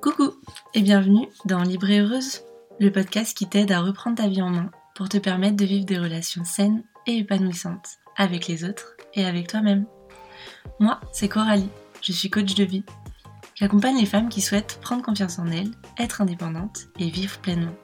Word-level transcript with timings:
Coucou 0.00 0.32
et 0.72 0.80
bienvenue 0.80 1.28
dans 1.44 1.62
Libre 1.62 1.88
Heureuse, 1.90 2.40
le 2.80 2.90
podcast 2.90 3.36
qui 3.36 3.46
t'aide 3.46 3.70
à 3.70 3.80
reprendre 3.80 4.16
ta 4.16 4.28
vie 4.28 4.40
en 4.40 4.48
main 4.48 4.70
pour 4.94 5.10
te 5.10 5.18
permettre 5.18 5.56
de 5.56 5.64
vivre 5.66 5.84
des 5.84 5.98
relations 5.98 6.44
saines 6.44 6.82
et 7.06 7.18
épanouissantes 7.18 7.98
avec 8.16 8.46
les 8.46 8.64
autres 8.64 8.96
et 9.12 9.26
avec 9.26 9.48
toi-même. 9.48 9.84
Moi, 10.80 11.00
c'est 11.12 11.28
Coralie, 11.28 11.68
je 12.00 12.12
suis 12.12 12.30
coach 12.30 12.54
de 12.54 12.64
vie. 12.64 12.84
J'accompagne 13.54 13.98
les 13.98 14.06
femmes 14.06 14.30
qui 14.30 14.40
souhaitent 14.40 14.78
prendre 14.80 15.02
confiance 15.02 15.38
en 15.38 15.48
elles, 15.48 15.72
être 15.98 16.22
indépendantes 16.22 16.86
et 16.98 17.10
vivre 17.10 17.38
pleinement. 17.40 17.76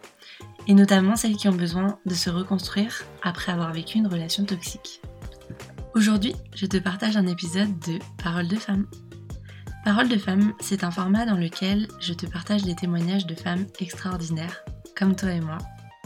Et 0.68 0.74
notamment 0.74 1.16
celles 1.16 1.36
qui 1.36 1.48
ont 1.48 1.54
besoin 1.54 1.98
de 2.06 2.14
se 2.14 2.30
reconstruire 2.30 3.04
après 3.22 3.52
avoir 3.52 3.74
vécu 3.74 3.98
une 3.98 4.06
relation 4.06 4.46
toxique. 4.46 5.02
Aujourd'hui, 5.94 6.34
je 6.54 6.64
te 6.64 6.78
partage 6.78 7.18
un 7.18 7.26
épisode 7.26 7.78
de 7.80 7.98
Parole 8.22 8.48
de 8.48 8.56
femme. 8.56 8.86
Parole 9.84 10.08
de 10.08 10.16
femme, 10.16 10.52
c'est 10.60 10.84
un 10.84 10.92
format 10.92 11.26
dans 11.26 11.36
lequel 11.36 11.88
je 11.98 12.12
te 12.12 12.24
partage 12.24 12.64
les 12.64 12.76
témoignages 12.76 13.26
de 13.26 13.34
femmes 13.34 13.66
extraordinaires, 13.80 14.64
comme 14.96 15.16
toi 15.16 15.32
et 15.32 15.40
moi, 15.40 15.58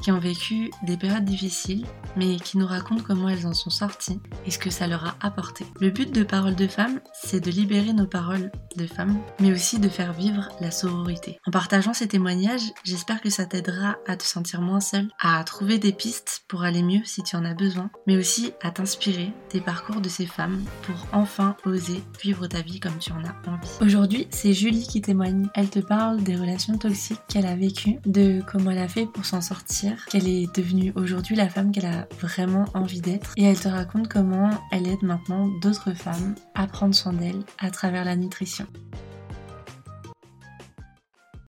qui 0.02 0.12
ont 0.12 0.18
vécu 0.18 0.70
des 0.82 0.96
périodes 0.96 1.24
difficiles, 1.24 1.86
mais 2.16 2.36
qui 2.36 2.58
nous 2.58 2.66
racontent 2.66 3.02
comment 3.06 3.28
elles 3.28 3.46
en 3.46 3.54
sont 3.54 3.70
sorties 3.70 4.20
et 4.44 4.50
ce 4.50 4.58
que 4.58 4.70
ça 4.70 4.86
leur 4.86 5.04
a 5.04 5.16
apporté. 5.20 5.66
Le 5.80 5.90
but 5.90 6.12
de 6.12 6.22
Parole 6.22 6.54
de 6.54 6.66
Femmes, 6.66 7.00
c'est 7.14 7.40
de 7.40 7.50
libérer 7.50 7.92
nos 7.92 8.06
paroles 8.06 8.50
de 8.76 8.86
femmes, 8.86 9.18
mais 9.40 9.52
aussi 9.52 9.78
de 9.78 9.88
faire 9.88 10.12
vivre 10.12 10.48
la 10.60 10.70
sororité. 10.70 11.38
En 11.46 11.50
partageant 11.50 11.94
ces 11.94 12.08
témoignages, 12.08 12.72
j'espère 12.84 13.20
que 13.20 13.30
ça 13.30 13.46
t'aidera 13.46 13.96
à 14.06 14.16
te 14.16 14.24
sentir 14.24 14.60
moins 14.60 14.80
seule, 14.80 15.08
à 15.18 15.42
trouver 15.44 15.78
des 15.78 15.92
pistes 15.92 16.42
pour 16.48 16.62
aller 16.62 16.82
mieux 16.82 17.04
si 17.04 17.22
tu 17.22 17.36
en 17.36 17.44
as 17.44 17.54
besoin, 17.54 17.90
mais 18.06 18.16
aussi 18.16 18.52
à 18.62 18.70
t'inspirer 18.70 19.32
des 19.52 19.60
parcours 19.60 20.00
de 20.00 20.08
ces 20.08 20.26
femmes 20.26 20.62
pour 20.82 21.06
enfin 21.12 21.56
oser 21.64 22.02
vivre 22.22 22.46
ta 22.46 22.60
vie 22.60 22.80
comme 22.80 22.98
tu 22.98 23.12
en 23.12 23.24
as 23.24 23.50
envie. 23.50 23.70
Aujourd'hui, 23.80 24.28
c'est 24.30 24.52
Julie 24.52 24.86
qui 24.86 25.00
témoigne. 25.00 25.48
Elle 25.54 25.70
te 25.70 25.78
parle 25.78 26.22
des 26.22 26.36
relations 26.36 26.76
toxiques 26.76 27.20
qu'elle 27.28 27.46
a 27.46 27.56
vécues, 27.56 27.98
de 28.04 28.42
comment 28.46 28.70
elle 28.70 28.78
a 28.78 28.88
fait 28.88 29.06
pour 29.06 29.24
s'en 29.24 29.40
sortir 29.40 29.85
qu'elle 30.10 30.28
est 30.28 30.54
devenue 30.54 30.92
aujourd'hui 30.96 31.36
la 31.36 31.48
femme 31.48 31.72
qu'elle 31.72 31.86
a 31.86 32.08
vraiment 32.20 32.66
envie 32.74 33.00
d'être. 33.00 33.32
Et 33.36 33.44
elle 33.44 33.58
te 33.58 33.68
raconte 33.68 34.08
comment 34.08 34.50
elle 34.72 34.86
aide 34.86 35.02
maintenant 35.02 35.48
d'autres 35.60 35.92
femmes 35.94 36.34
à 36.54 36.66
prendre 36.66 36.94
soin 36.94 37.12
d'elles 37.12 37.42
à 37.58 37.70
travers 37.70 38.04
la 38.04 38.16
nutrition. 38.16 38.66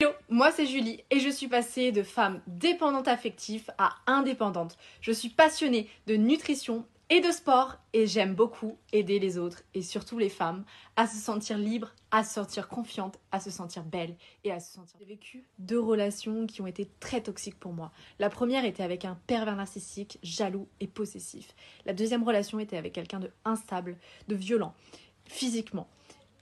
Hello, 0.01 0.11
moi 0.29 0.51
c'est 0.51 0.65
Julie 0.65 1.03
et 1.11 1.19
je 1.19 1.29
suis 1.29 1.47
passée 1.47 1.91
de 1.91 2.03
femme 2.03 2.41
dépendante 2.47 3.07
affective 3.07 3.71
à 3.77 3.95
indépendante. 4.07 4.77
Je 5.01 5.11
suis 5.11 5.29
passionnée 5.29 5.89
de 6.07 6.15
nutrition 6.15 6.85
et 7.09 7.21
de 7.21 7.31
sport 7.31 7.77
et 7.93 8.05
j'aime 8.05 8.35
beaucoup 8.35 8.77
aider 8.93 9.17
les 9.19 9.37
autres 9.37 9.63
et 9.73 9.81
surtout 9.81 10.19
les 10.19 10.29
femmes 10.29 10.63
à 10.95 11.07
se 11.07 11.17
sentir 11.17 11.57
libres, 11.57 11.93
à 12.11 12.23
se 12.23 12.35
sentir 12.35 12.67
confiantes, 12.67 13.19
à 13.31 13.39
se 13.39 13.49
sentir 13.49 13.83
belles 13.83 14.15
et 14.43 14.51
à 14.51 14.59
se 14.59 14.73
sentir. 14.73 14.95
J'ai 14.99 15.05
vécu 15.05 15.43
deux 15.57 15.79
relations 15.79 16.45
qui 16.45 16.61
ont 16.61 16.67
été 16.67 16.87
très 16.99 17.21
toxiques 17.21 17.59
pour 17.59 17.73
moi. 17.73 17.91
La 18.19 18.29
première 18.29 18.63
était 18.63 18.83
avec 18.83 19.05
un 19.05 19.17
pervers 19.25 19.55
narcissique, 19.55 20.19
jaloux 20.21 20.67
et 20.79 20.87
possessif. 20.87 21.55
La 21.85 21.93
deuxième 21.93 22.23
relation 22.23 22.59
était 22.59 22.77
avec 22.77 22.93
quelqu'un 22.93 23.19
de 23.19 23.31
instable, 23.43 23.97
de 24.27 24.35
violent, 24.35 24.75
physiquement 25.25 25.87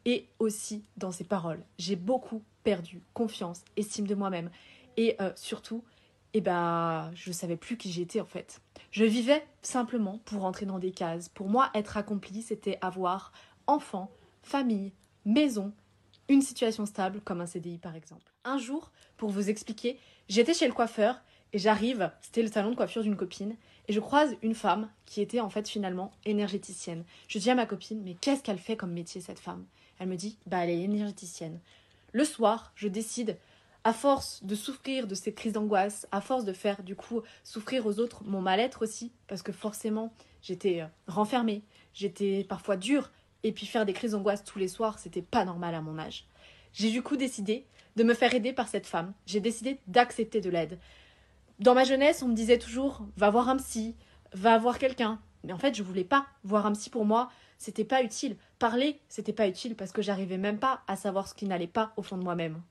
et 0.06 0.28
aussi 0.40 0.84
dans 0.98 1.12
ses 1.12 1.24
paroles. 1.24 1.64
J'ai 1.78 1.96
beaucoup 1.96 2.44
perdu 2.64 3.02
confiance, 3.14 3.64
estime 3.78 4.08
de 4.08 4.16
moi-même 4.16 4.50
et 4.98 5.16
euh, 5.22 5.32
surtout 5.36 5.84
et 6.34 6.42
bah 6.42 7.12
je 7.16 7.32
savais 7.32 7.58
plus 7.58 7.78
qui 7.78 7.92
j'étais 7.92 8.22
en 8.22 8.26
fait. 8.26 8.62
Je 8.92 9.06
vivais 9.06 9.46
simplement 9.62 10.20
pour 10.26 10.46
entrer 10.46 10.66
dans 10.66 10.80
des 10.80 10.92
cases. 10.92 11.30
Pour 11.30 11.50
moi, 11.50 11.70
être 11.74 11.98
accompli, 11.98 12.42
c'était 12.42 12.78
avoir 12.82 13.32
enfant, 13.68 14.12
famille, 14.44 14.94
maison, 15.26 15.74
une 16.30 16.42
situation 16.42 16.86
stable 16.86 17.22
comme 17.22 17.42
un 17.42 17.46
CDI 17.46 17.78
par 17.78 17.96
exemple. 17.96 18.32
Un 18.44 18.58
jour, 18.58 18.92
pour 19.18 19.30
vous 19.30 19.50
expliquer, 19.50 20.00
j'étais 20.30 20.54
chez 20.54 20.68
le 20.68 20.74
coiffeur 20.74 21.22
et 21.54 21.60
j'arrive, 21.60 22.12
c'était 22.22 22.42
le 22.42 22.52
salon 22.52 22.72
de 22.72 22.76
coiffure 22.76 23.04
d'une 23.04 23.16
copine, 23.16 23.56
et 23.88 23.94
je 23.94 24.00
croise 24.02 24.36
une 24.42 24.56
femme 24.56 24.90
qui 25.06 25.22
était 25.22 25.40
en 25.40 25.50
fait 25.50 25.68
finalement 25.68 26.12
énergéticienne. 26.26 27.06
Je 27.30 27.40
dis 27.40 27.50
à 27.50 27.56
ma 27.56 27.66
copine, 27.66 28.02
mais 28.04 28.16
qu'est-ce 28.16 28.44
qu'elle 28.44 28.58
fait 28.58 28.76
comme 28.76 28.92
métier 28.92 29.22
cette 29.22 29.40
femme? 29.40 29.66
Elle 30.00 30.10
me 30.10 30.18
dit, 30.18 30.38
bah 30.46 30.64
elle 30.64 30.72
est 30.72 30.82
énergéticienne. 30.82 31.60
Le 32.12 32.26
soir, 32.26 32.74
je 32.76 32.88
décide 32.88 33.38
à 33.88 33.94
force 33.94 34.44
de 34.44 34.54
souffrir 34.54 35.08
de 35.08 35.16
ces 35.16 35.34
crises 35.34 35.54
d'angoisse, 35.54 36.10
à 36.12 36.20
force 36.20 36.44
de 36.44 36.52
faire 36.52 36.84
du 36.84 36.98
coup 36.98 37.22
souffrir 37.46 37.86
aux 37.86 38.02
autres 38.02 38.22
mon 38.26 38.42
mal-être 38.42 38.82
aussi, 38.82 39.14
parce 39.28 39.42
que 39.42 39.54
forcément 39.54 40.12
j'étais 40.42 40.82
euh, 40.82 40.88
renfermée, 41.08 41.64
j'étais 41.94 42.44
parfois 42.44 42.76
dure, 42.76 43.10
et 43.44 43.54
puis 43.54 43.66
faire 43.66 43.86
des 43.86 43.94
crises 43.94 44.12
d'angoisse 44.12 44.44
tous 44.44 44.60
les 44.60 44.68
soirs, 44.68 45.00
c'était 45.00 45.22
pas 45.22 45.46
normal 45.46 45.74
à 45.74 45.80
mon 45.80 45.98
âge. 46.00 46.26
J'ai 46.74 46.92
du 46.92 47.02
coup 47.02 47.16
décidé 47.16 47.66
de 47.96 48.04
me 48.04 48.14
faire 48.14 48.34
aider 48.34 48.52
par 48.52 48.68
cette 48.68 48.88
femme, 48.88 49.14
j'ai 49.26 49.40
décidé 49.40 49.80
d'accepter 49.88 50.42
de 50.42 50.50
l'aide. 50.50 50.80
Dans 51.60 51.74
ma 51.74 51.86
jeunesse, 51.86 52.22
on 52.22 52.28
me 52.28 52.36
disait 52.36 52.60
toujours 52.60 53.08
va 53.16 53.30
voir 53.30 53.48
un 53.48 53.56
psy, 53.56 53.96
va 54.34 54.58
voir 54.58 54.80
quelqu'un. 54.80 55.22
Mais 55.46 55.54
en 55.54 55.58
fait, 55.58 55.76
je 55.76 55.84
voulais 55.84 56.04
pas 56.04 56.28
voir 56.44 56.66
un 56.66 56.74
psy 56.74 56.90
pour 56.90 57.06
moi, 57.06 57.30
c'était 57.58 57.86
pas 57.86 58.04
utile. 58.04 58.36
Parler, 58.60 59.00
c'était 59.08 59.32
pas 59.32 59.48
utile 59.48 59.78
parce 59.78 59.94
que 59.94 60.02
j'arrivais 60.02 60.38
même 60.38 60.60
pas 60.60 60.82
à 60.88 60.98
savoir 60.98 61.30
ce 61.30 61.34
qui 61.34 61.46
n'allait 61.46 61.68
pas 61.68 61.94
au 61.96 62.02
fond 62.02 62.18
de 62.18 62.24
moi-même. 62.26 62.62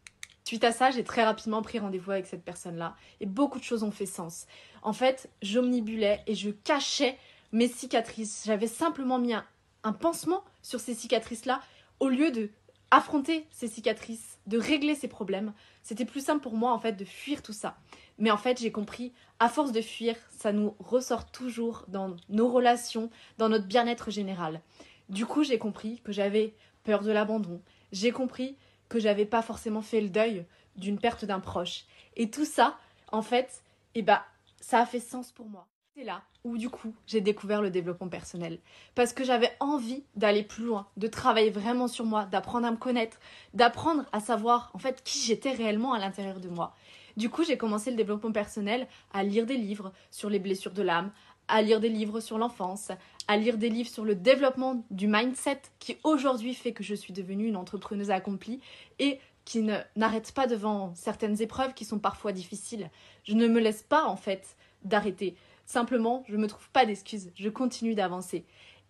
Suite 0.46 0.62
à 0.62 0.70
ça, 0.70 0.92
j'ai 0.92 1.02
très 1.02 1.24
rapidement 1.24 1.60
pris 1.60 1.80
rendez-vous 1.80 2.12
avec 2.12 2.24
cette 2.24 2.44
personne-là 2.44 2.94
et 3.18 3.26
beaucoup 3.26 3.58
de 3.58 3.64
choses 3.64 3.82
ont 3.82 3.90
fait 3.90 4.06
sens. 4.06 4.46
En 4.82 4.92
fait, 4.92 5.28
j'omnibulais 5.42 6.22
et 6.28 6.36
je 6.36 6.50
cachais 6.50 7.18
mes 7.50 7.66
cicatrices. 7.66 8.44
J'avais 8.46 8.68
simplement 8.68 9.18
mis 9.18 9.34
un, 9.34 9.44
pansement 9.92 10.44
sur 10.62 10.78
ces 10.78 10.94
cicatrices-là 10.94 11.60
au 11.98 12.08
lieu 12.08 12.30
de 12.30 12.48
affronter 12.92 13.44
ces 13.50 13.66
cicatrices, 13.66 14.38
de 14.46 14.56
régler 14.56 14.94
ces 14.94 15.08
problèmes. 15.08 15.52
C'était 15.82 16.04
plus 16.04 16.24
simple 16.24 16.44
pour 16.44 16.54
moi 16.54 16.72
en 16.72 16.78
fait 16.78 16.92
de 16.92 17.04
fuir 17.04 17.42
tout 17.42 17.52
ça. 17.52 17.76
Mais 18.20 18.30
en 18.30 18.36
fait, 18.36 18.60
j'ai 18.60 18.70
compris, 18.70 19.12
à 19.40 19.48
force 19.48 19.72
de 19.72 19.80
fuir, 19.80 20.14
ça 20.30 20.52
nous 20.52 20.76
ressort 20.78 21.28
toujours 21.28 21.84
dans 21.88 22.14
nos 22.28 22.48
relations, 22.48 23.10
dans 23.38 23.48
notre 23.48 23.66
bien-être 23.66 24.12
général. 24.12 24.60
Du 25.08 25.26
coup, 25.26 25.42
j'ai 25.42 25.58
compris 25.58 26.00
que 26.04 26.12
j'avais 26.12 26.54
peur 26.84 27.02
de 27.02 27.10
l'abandon. 27.10 27.60
J'ai 27.90 28.12
compris 28.12 28.56
que 28.88 28.98
j'avais 28.98 29.26
pas 29.26 29.42
forcément 29.42 29.82
fait 29.82 30.00
le 30.00 30.08
deuil 30.08 30.44
d'une 30.76 30.98
perte 30.98 31.24
d'un 31.24 31.40
proche. 31.40 31.84
Et 32.16 32.30
tout 32.30 32.44
ça, 32.44 32.78
en 33.12 33.22
fait, 33.22 33.62
eh 33.94 34.02
ben, 34.02 34.20
ça 34.60 34.80
a 34.80 34.86
fait 34.86 35.00
sens 35.00 35.32
pour 35.32 35.48
moi. 35.48 35.66
C'est 35.94 36.04
là 36.04 36.22
où 36.46 36.56
du 36.56 36.70
coup 36.70 36.94
j'ai 37.06 37.20
découvert 37.20 37.60
le 37.60 37.70
développement 37.70 38.08
personnel. 38.08 38.60
Parce 38.94 39.12
que 39.12 39.24
j'avais 39.24 39.50
envie 39.58 40.04
d'aller 40.14 40.44
plus 40.44 40.64
loin, 40.64 40.86
de 40.96 41.08
travailler 41.08 41.50
vraiment 41.50 41.88
sur 41.88 42.04
moi, 42.04 42.24
d'apprendre 42.26 42.66
à 42.66 42.70
me 42.70 42.76
connaître, 42.76 43.18
d'apprendre 43.52 44.04
à 44.12 44.20
savoir 44.20 44.70
en 44.72 44.78
fait 44.78 45.02
qui 45.02 45.18
j'étais 45.18 45.50
réellement 45.50 45.92
à 45.92 45.98
l'intérieur 45.98 46.38
de 46.38 46.48
moi. 46.48 46.74
Du 47.16 47.28
coup 47.30 47.42
j'ai 47.44 47.58
commencé 47.58 47.90
le 47.90 47.96
développement 47.96 48.30
personnel 48.30 48.86
à 49.12 49.24
lire 49.24 49.44
des 49.44 49.56
livres 49.56 49.92
sur 50.10 50.30
les 50.30 50.38
blessures 50.38 50.72
de 50.72 50.82
l'âme, 50.82 51.10
à 51.48 51.62
lire 51.62 51.80
des 51.80 51.88
livres 51.88 52.20
sur 52.20 52.38
l'enfance, 52.38 52.90
à 53.28 53.36
lire 53.36 53.58
des 53.58 53.68
livres 53.68 53.88
sur 53.88 54.04
le 54.04 54.14
développement 54.14 54.84
du 54.90 55.06
mindset 55.06 55.62
qui 55.78 55.96
aujourd'hui 56.04 56.54
fait 56.54 56.72
que 56.72 56.82
je 56.82 56.94
suis 56.94 57.12
devenue 57.12 57.46
une 57.46 57.56
entrepreneuse 57.56 58.10
accomplie 58.10 58.60
et 58.98 59.18
qui 59.44 59.62
n'arrête 59.94 60.32
pas 60.32 60.46
devant 60.46 60.92
certaines 60.94 61.40
épreuves 61.40 61.72
qui 61.74 61.84
sont 61.84 62.00
parfois 62.00 62.32
difficiles. 62.32 62.90
Je 63.24 63.34
ne 63.34 63.46
me 63.46 63.60
laisse 63.60 63.82
pas 63.82 64.04
en 64.04 64.16
fait 64.16 64.56
d'arrêter. 64.82 65.36
Simplement, 65.66 66.24
je 66.28 66.36
ne 66.36 66.42
me 66.42 66.48
trouve 66.48 66.68
pas 66.70 66.84
d'excuses, 66.84 67.30
je 67.34 67.48
continue 67.48 67.94
d'avancer. 67.94 68.44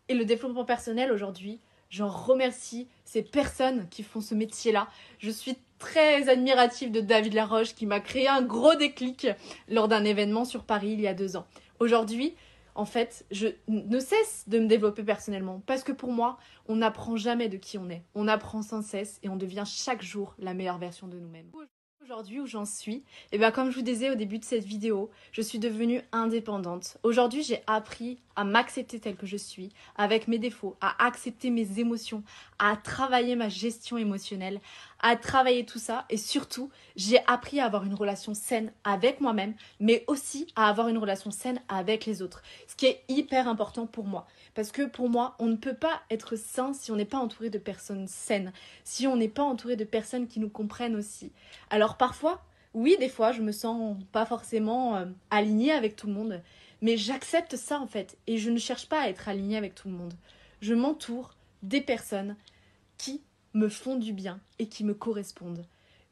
Et 0.09 0.15
le 0.15 0.25
développement 0.25 0.65
personnel 0.65 1.13
aujourd'hui, 1.13 1.61
j'en 1.91 2.09
remercie 2.09 2.89
ces 3.05 3.23
personnes 3.23 3.89
qui 3.91 4.03
font 4.03 4.21
ce 4.21 4.35
métier-là. 4.35 4.89
Je 5.19 5.31
suis 5.31 5.57
très 5.79 6.29
admirative 6.29 6.91
de 6.91 7.01
David 7.01 7.35
Laroche 7.35 7.75
qui 7.75 7.87
m'a 7.87 8.01
créé 8.01 8.29
un 8.29 8.43
gros 8.43 8.75
déclic 8.75 9.29
lors 9.69 9.89
d'un 9.89 10.05
événement 10.05 10.45
sur 10.45 10.65
Paris 10.65 10.93
il 10.93 11.01
y 11.01 11.07
a 11.07 11.15
deux 11.15 11.37
ans. 11.37 11.47
Aujourd'hui, 11.79 12.35
en 12.75 12.85
fait, 12.85 13.25
je 13.31 13.49
ne 13.69 13.99
cesse 13.99 14.45
de 14.47 14.59
me 14.59 14.67
développer 14.67 15.03
personnellement 15.03 15.63
parce 15.67 15.83
que 15.83 15.93
pour 15.93 16.13
moi, 16.13 16.39
on 16.69 16.77
n'apprend 16.77 17.17
jamais 17.17 17.49
de 17.49 17.57
qui 17.57 17.79
on 17.79 17.89
est. 17.89 18.03
On 18.15 18.29
apprend 18.29 18.63
sans 18.63 18.83
cesse 18.83 19.19
et 19.23 19.29
on 19.29 19.37
devient 19.37 19.65
chaque 19.67 20.03
jour 20.03 20.35
la 20.39 20.55
meilleure 20.55 20.79
version 20.79 21.09
de 21.09 21.19
nous-mêmes. 21.19 21.51
Aujourd'hui 22.03 22.39
où 22.39 22.47
j'en 22.47 22.65
suis, 22.65 22.97
et 22.97 23.05
eh 23.33 23.39
bien 23.39 23.51
comme 23.51 23.71
je 23.71 23.77
vous 23.77 23.83
disais 23.83 24.11
au 24.11 24.15
début 24.15 24.39
de 24.39 24.45
cette 24.45 24.65
vidéo, 24.65 25.11
je 25.33 25.43
suis 25.43 25.59
devenue 25.59 26.03
indépendante. 26.13 26.99
Aujourd'hui, 27.03 27.43
j'ai 27.43 27.63
appris 27.67 28.21
à 28.37 28.45
m'accepter 28.45 29.01
telle 29.01 29.17
que 29.17 29.27
je 29.27 29.37
suis, 29.37 29.71
avec 29.97 30.29
mes 30.29 30.39
défauts, 30.39 30.77
à 30.81 31.05
accepter 31.05 31.51
mes 31.51 31.81
émotions, 31.81 32.23
à 32.59 32.77
travailler 32.77 33.35
ma 33.35 33.49
gestion 33.49 33.97
émotionnelle, 33.97 34.61
à 35.01 35.17
travailler 35.17 35.65
tout 35.65 35.79
ça 35.79 36.05
et 36.11 36.17
surtout, 36.17 36.71
j'ai 36.97 37.19
appris 37.27 37.61
à 37.61 37.67
avoir 37.67 37.85
une 37.85 37.95
relation 37.95 38.35
saine 38.35 38.73
avec 38.85 39.21
moi-même, 39.21 39.55
mais 39.81 40.05
aussi 40.07 40.47
à 40.57 40.69
avoir 40.69 40.89
une 40.89 40.99
relation 40.99 41.31
saine 41.31 41.61
avec 41.69 42.07
les 42.07 42.23
autres, 42.23 42.43
ce 42.67 42.77
qui 42.77 42.87
est 42.87 43.03
hyper 43.09 43.49
important 43.49 43.87
pour 43.87 44.05
moi. 44.05 44.27
Parce 44.55 44.73
que 44.73 44.83
pour 44.83 45.09
moi, 45.09 45.35
on 45.39 45.47
ne 45.47 45.57
peut 45.57 45.75
pas 45.75 46.01
être 46.11 46.37
sain 46.37 46.73
si 46.73 46.91
on 46.91 46.97
n'est 46.97 47.05
pas 47.05 47.19
entouré 47.19 47.51
de 47.51 47.59
personnes 47.59 48.07
saines, 48.07 48.53
si 48.85 49.07
on 49.07 49.17
n'est 49.17 49.29
pas 49.29 49.43
entouré 49.43 49.77
de 49.77 49.85
personnes 49.85 50.29
qui 50.29 50.41
nous 50.41 50.51
comprennent 50.51 50.97
aussi. 50.97 51.33
Alors 51.71 51.97
parfois, 51.97 52.43
oui, 52.77 52.97
des 53.01 53.09
fois, 53.09 53.33
je 53.33 53.41
me 53.41 53.53
sens 53.53 53.97
pas 54.13 54.27
forcément 54.27 54.97
euh, 54.97 55.07
alignée 55.31 55.73
avec 55.73 55.97
tout 55.97 56.07
le 56.07 56.13
monde, 56.13 56.43
mais 56.81 56.97
j'accepte 56.97 57.57
ça 57.57 57.81
en 57.81 57.87
fait 57.87 58.17
et 58.27 58.39
je 58.39 58.51
ne 58.51 58.59
cherche 58.59 58.89
pas 58.89 59.03
à 59.03 59.09
être 59.09 59.29
alignée 59.29 59.57
avec 59.57 59.75
tout 59.75 59.89
le 59.89 59.95
monde. 59.95 60.15
Je 60.61 60.75
m'entoure 60.75 61.35
des 61.63 61.81
personnes 61.81 62.37
qui 62.99 63.23
me 63.55 63.69
font 63.69 63.97
du 63.97 64.13
bien 64.13 64.41
et 64.59 64.69
qui 64.69 64.85
me 64.85 64.95
correspondent. 64.95 65.65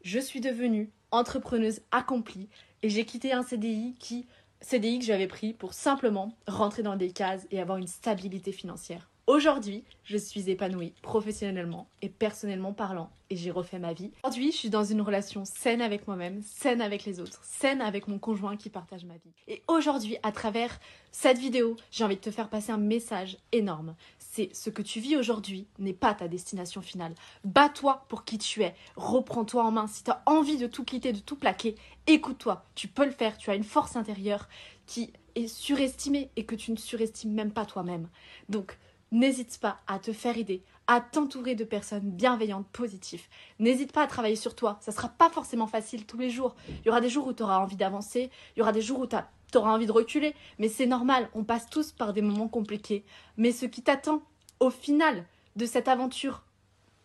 je 0.03 0.19
suis 0.19 0.41
devenue 0.41 0.91
entrepreneuse 1.11 1.81
accomplie 1.93 2.49
et 2.83 2.91
j'ai 2.91 3.05
quitté 3.05 3.33
un 3.33 3.43
CDI 3.43 3.95
qui 3.99 4.27
CDI 4.61 4.99
que 4.99 5.05
j'avais 5.05 5.27
pris 5.27 5.53
pour 5.53 5.75
simplement 5.75 6.37
rentrer 6.47 6.83
dans 6.83 6.97
des 6.97 7.11
cases 7.11 7.47
et 7.51 7.61
avoir 7.61 7.79
une 7.79 7.87
stabilité 7.87 8.51
financière. 8.51 9.11
Aujourd'hui, 9.27 9.85
je 10.05 10.19
suis 10.19 10.51
épanouie 10.51 10.93
professionnellement 11.01 11.89
et 12.03 12.11
personnellement 12.11 12.75
parlant 12.75 13.11
et 13.31 13.37
j'ai 13.37 13.51
refait 13.51 13.79
ma 13.79 13.95
vie. 13.95 14.11
Aujourd'hui, 14.23 14.53
je 14.53 14.57
suis 14.59 14.69
dans 14.69 14.85
une 14.85 15.01
relation 15.01 15.47
saine 15.47 15.81
avec 15.81 16.07
moi-même, 16.07 16.43
saine 16.43 16.83
avec 16.83 17.07
les 17.07 17.21
autres, 17.21 17.41
saine 17.43 17.81
avec 17.81 18.07
mon 18.07 18.19
conjoint 18.19 18.59
qui 18.59 18.69
partage 18.69 19.07
ma 19.07 19.15
vie. 19.15 19.33
Et 19.49 19.63
aujourd'hui, 19.67 20.19
à 20.23 20.31
travers 20.31 20.79
cette 21.11 21.39
vidéo, 21.39 21.75
j'ai 21.91 22.05
envie 22.05 22.17
de 22.17 22.21
te 22.21 22.31
faire 22.31 22.51
passer 22.51 22.71
un 22.71 22.77
message 22.77 23.39
énorme. 23.53 23.95
C'est 24.19 24.55
ce 24.55 24.69
que 24.69 24.83
tu 24.83 25.01
vis 25.01 25.17
aujourd'hui 25.17 25.67
n'est 25.79 25.95
pas 25.95 26.13
ta 26.13 26.29
destination 26.29 26.83
finale. 26.83 27.15
Bats-toi 27.45 28.05
pour 28.11 28.27
qui 28.27 28.37
tu 28.37 28.63
es. 28.63 28.75
Reprends-toi 28.97 29.65
en 29.65 29.71
main. 29.71 29.87
Si 29.87 30.05
tu 30.05 30.11
as 30.11 30.23
envie 30.27 30.59
de 30.59 30.67
tout 30.67 30.85
quitter, 30.85 31.15
de 31.15 31.21
tout 31.21 31.37
plaquer, 31.37 31.77
écoute-toi. 32.07 32.63
Tu 32.75 32.89
peux 32.89 33.07
le 33.07 33.11
faire. 33.11 33.39
Tu 33.39 33.49
as 33.49 33.55
une 33.55 33.65
force 33.65 33.97
intérieure 33.97 34.51
qui 34.87 35.15
est 35.35 35.49
surestimée 35.49 36.29
et 36.37 36.45
que 36.45 36.55
tu 36.55 36.73
ne 36.73 36.77
surestimes 36.77 37.33
même 37.33 37.53
pas 37.53 37.65
toi-même. 37.65 38.09
Donc, 38.51 38.77
n'hésite 39.15 39.59
pas 39.59 39.79
à 39.87 39.99
te 39.99 40.13
faire 40.13 40.37
aider, 40.37 40.63
à 40.87 41.01
t'entourer 41.01 41.55
de 41.55 41.65
personnes 41.65 42.11
bienveillantes, 42.11 42.67
positives. 42.69 43.27
N'hésite 43.59 43.93
pas 43.93 44.03
à 44.03 44.07
travailler 44.07 44.37
sur 44.37 44.55
toi. 44.55 44.77
Ça 44.81 44.91
ne 44.91 44.97
sera 44.97 45.09
pas 45.09 45.31
forcément 45.31 45.67
facile 45.67 46.05
tous 46.05 46.19
les 46.19 46.29
jours. 46.29 46.55
Il 46.69 46.87
y 46.87 46.91
aura 46.91 47.01
des 47.01 47.09
jours 47.09 47.27
où 47.27 47.33
tu 47.33 47.43
auras 47.43 47.59
envie 47.59 47.77
d'avancer, 47.77 48.31
il 48.55 48.59
y 48.59 48.63
aura 48.63 48.73
des 48.73 48.83
jours 48.83 49.01
où 49.01 49.07
tu 49.07 49.17
auras 49.57 49.73
envie 49.73 49.87
de 49.87 49.93
reculer, 49.93 50.35
mais 50.59 50.69
c'est 50.69 50.87
normal, 50.87 51.31
on 51.33 51.45
passe 51.45 51.71
tous 51.71 51.93
par 51.93 52.13
des 52.13 52.23
moments 52.23 52.49
compliqués. 52.49 53.05
Mais 53.37 53.53
ce 53.53 53.67
qui 53.67 53.83
t'attend 53.83 54.23
au 54.61 54.71
final 54.71 55.25
de 55.57 55.65
cette 55.65 55.89
aventure 55.89 56.43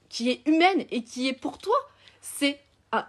qui 0.09 0.31
est 0.31 0.47
humaine 0.47 0.85
et 0.89 1.03
qui 1.03 1.27
est 1.27 1.33
pour 1.33 1.59
toi, 1.59 1.75
c'est 2.21 2.59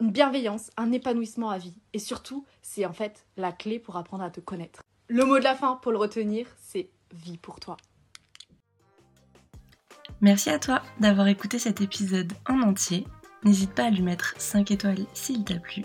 une 0.00 0.10
bienveillance, 0.10 0.70
un 0.76 0.92
épanouissement 0.92 1.48
à 1.48 1.56
vie. 1.56 1.74
Et 1.94 1.98
surtout, 1.98 2.44
c'est 2.60 2.84
en 2.84 2.92
fait 2.92 3.24
la 3.38 3.50
clé 3.50 3.78
pour 3.78 3.96
apprendre 3.96 4.24
à 4.24 4.30
te 4.30 4.40
connaître. 4.40 4.82
Le 5.08 5.24
mot 5.24 5.38
de 5.38 5.44
la 5.44 5.54
fin 5.54 5.76
pour 5.76 5.90
le 5.90 5.98
retenir, 5.98 6.46
c'est 6.60 6.90
vie 7.12 7.38
pour 7.38 7.58
toi. 7.60 7.78
Merci 10.22 10.50
à 10.50 10.58
toi 10.58 10.82
d'avoir 10.98 11.28
écouté 11.28 11.58
cet 11.58 11.80
épisode 11.80 12.32
en 12.46 12.60
entier. 12.60 13.06
N'hésite 13.42 13.72
pas 13.74 13.84
à 13.84 13.90
lui 13.90 14.02
mettre 14.02 14.34
5 14.36 14.70
étoiles 14.70 15.06
s'il 15.14 15.44
t'a 15.44 15.58
plu, 15.58 15.82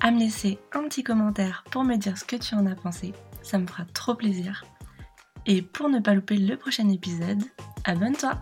à 0.00 0.10
me 0.10 0.18
laisser 0.18 0.58
un 0.72 0.82
petit 0.88 1.04
commentaire 1.04 1.62
pour 1.70 1.84
me 1.84 1.94
dire 1.96 2.18
ce 2.18 2.24
que 2.24 2.34
tu 2.34 2.56
en 2.56 2.66
as 2.66 2.74
pensé, 2.74 3.12
ça 3.42 3.58
me 3.58 3.66
fera 3.68 3.84
trop 3.94 4.16
plaisir. 4.16 4.64
Et 5.46 5.62
pour 5.62 5.88
ne 5.88 6.00
pas 6.00 6.14
louper 6.14 6.36
le 6.36 6.56
prochain 6.56 6.88
épisode, 6.88 7.42
abonne-toi 7.84 8.36